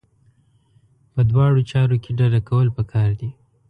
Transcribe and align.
په 1.13 1.21
دواړو 1.31 1.59
چارو 1.71 1.97
کې 2.03 2.11
ډډه 2.17 2.41
کول 2.49 2.67
پکار 2.77 3.09
دي. 3.19 3.29